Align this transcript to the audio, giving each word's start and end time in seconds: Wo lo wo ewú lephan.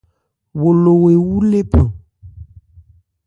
Wo 0.59 0.69
lo 0.83 0.91
wo 1.01 1.07
ewú 1.17 1.35
lephan. 1.49 1.87